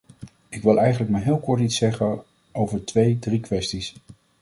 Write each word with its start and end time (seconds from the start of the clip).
Ik 0.49 0.61
wil 0.61 0.77
eigenlijk 0.77 1.11
maar 1.11 1.23
heel 1.23 1.39
kort 1.39 1.59
iets 1.61 1.75
zeggen 1.75 2.23
over 2.51 2.83
twee, 2.85 3.19
drie 3.19 3.39
kwesties. 3.39 3.95